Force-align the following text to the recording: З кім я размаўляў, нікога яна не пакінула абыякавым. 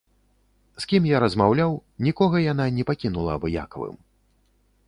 З 0.85 0.89
кім 0.93 1.03
я 1.09 1.17
размаўляў, 1.25 1.71
нікога 2.07 2.43
яна 2.51 2.65
не 2.79 2.83
пакінула 2.91 3.31
абыякавым. 3.41 3.95